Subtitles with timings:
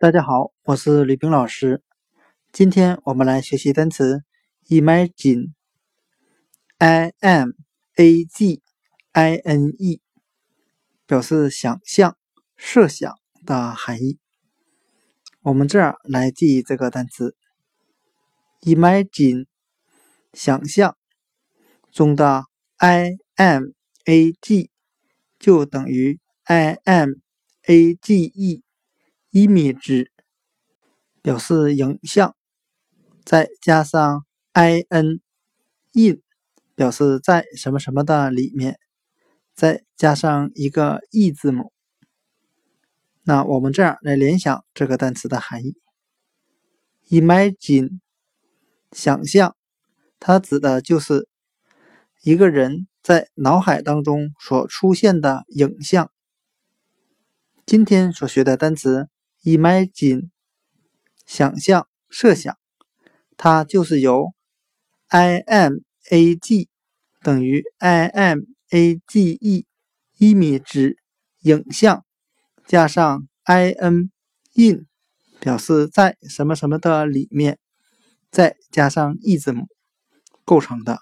[0.00, 1.82] 大家好，我是吕冰老师。
[2.52, 4.22] 今天我们来学习单词
[4.68, 5.50] imagine，i
[7.18, 7.50] m
[7.96, 8.62] a g
[9.10, 10.00] i n e，
[11.04, 12.16] 表示想象、
[12.56, 13.12] 设想
[13.44, 14.20] 的含义。
[15.42, 17.34] 我们这儿来记忆这个单词
[18.60, 19.46] imagine，
[20.32, 20.96] 想象
[21.90, 22.44] 中的
[22.76, 23.64] i m
[24.04, 24.70] a g
[25.40, 27.14] 就等于 i m
[27.66, 28.62] a g e。
[29.38, 30.08] Image
[31.22, 32.34] 表示影像，
[33.24, 34.24] 再加上
[34.54, 36.22] in，in
[36.74, 38.80] 表示在什么什么的里面，
[39.54, 41.72] 再加上一个 e 字母。
[43.22, 45.76] 那我们这样来联想这个单词的含义
[47.08, 48.00] ：imagine
[48.90, 49.54] 想象，
[50.18, 51.28] 它指的就是
[52.22, 56.10] 一个人在脑海当中所出现的影像。
[57.66, 59.08] 今天所学的单词。
[59.44, 60.30] Imagine，
[61.24, 62.58] 想象、设想，
[63.36, 64.34] 它就是由
[65.10, 66.68] imag
[67.22, 67.64] 等于
[70.18, 70.96] image，image
[71.40, 72.04] 影像
[72.66, 74.86] 加上 in，in
[75.40, 77.58] 表示在什么什么的里面，
[78.30, 79.68] 再加上 e 字母
[80.44, 80.98] 构成的，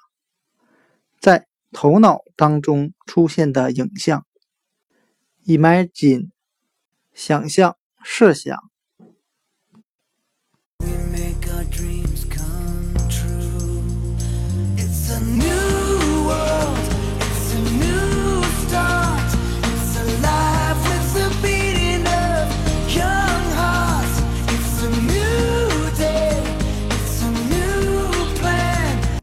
[1.19, 4.27] 在头脑当中出现的影像。
[5.47, 6.31] Imagine，
[7.15, 7.77] 想象。
[8.07, 8.57] 设想。